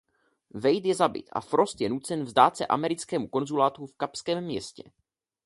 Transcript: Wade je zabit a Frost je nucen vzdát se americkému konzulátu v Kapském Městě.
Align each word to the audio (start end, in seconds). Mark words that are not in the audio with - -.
Wade 0.63 0.87
je 0.87 0.93
zabit 0.95 1.29
a 1.35 1.41
Frost 1.49 1.77
je 1.81 1.89
nucen 1.89 2.23
vzdát 2.25 2.57
se 2.57 2.65
americkému 2.65 3.27
konzulátu 3.27 3.85
v 3.85 3.93
Kapském 3.97 4.43
Městě. 4.43 4.83